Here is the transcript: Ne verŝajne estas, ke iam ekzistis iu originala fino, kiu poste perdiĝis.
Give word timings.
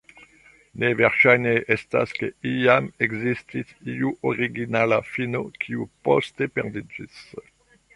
Ne 0.83 0.87
verŝajne 1.01 1.51
estas, 1.75 2.15
ke 2.21 2.31
iam 2.53 2.89
ekzistis 3.09 3.77
iu 3.99 4.13
originala 4.33 5.03
fino, 5.15 5.47
kiu 5.65 5.91
poste 6.09 6.55
perdiĝis. 6.59 7.27